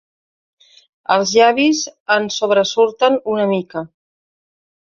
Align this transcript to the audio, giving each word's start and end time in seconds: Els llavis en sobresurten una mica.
Els 1.15 1.33
llavis 1.35 1.83
en 2.17 2.27
sobresurten 2.39 3.23
una 3.35 3.47
mica. 3.55 3.89